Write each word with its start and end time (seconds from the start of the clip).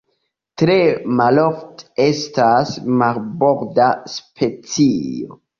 Tre 0.61 0.77
malofte 1.19 1.85
estas 2.07 2.73
marborda 3.03 3.91
specio. 4.15 5.41